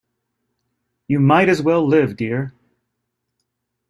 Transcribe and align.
You 1.07 1.19
might 1.19 1.47
as 1.47 1.61
well 1.61 1.85
live 1.87 2.17
dear. 2.17 2.53